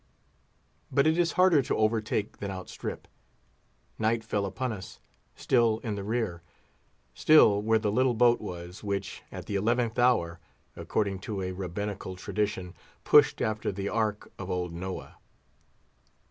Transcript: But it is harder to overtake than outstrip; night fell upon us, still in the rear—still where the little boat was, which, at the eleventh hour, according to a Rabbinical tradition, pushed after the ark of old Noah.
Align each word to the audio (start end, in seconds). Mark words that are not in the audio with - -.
But 0.91 1.05
it 1.05 1.15
is 1.15 1.33
harder 1.33 1.61
to 1.61 1.77
overtake 1.77 2.37
than 2.39 2.49
outstrip; 2.49 3.07
night 3.99 4.23
fell 4.23 4.47
upon 4.47 4.71
us, 4.71 4.99
still 5.35 5.77
in 5.83 5.93
the 5.93 6.03
rear—still 6.03 7.61
where 7.61 7.77
the 7.77 7.91
little 7.91 8.15
boat 8.15 8.41
was, 8.41 8.83
which, 8.83 9.21
at 9.31 9.45
the 9.45 9.53
eleventh 9.53 9.99
hour, 9.99 10.39
according 10.75 11.19
to 11.19 11.43
a 11.43 11.51
Rabbinical 11.51 12.15
tradition, 12.15 12.73
pushed 13.03 13.43
after 13.43 13.71
the 13.71 13.89
ark 13.89 14.31
of 14.39 14.49
old 14.49 14.73
Noah. 14.73 15.17